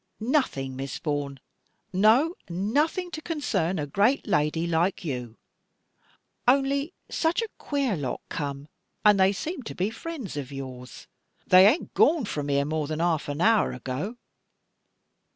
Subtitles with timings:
[0.19, 1.39] "Nothing, Miss Vaughan;
[1.93, 5.37] no, nothing to concern a great lady like you:
[6.47, 8.67] only such a queer lot come,
[9.05, 11.05] and they seemed to be friends of yours.
[11.45, 14.17] They ain't gone from here more than half an hour ago."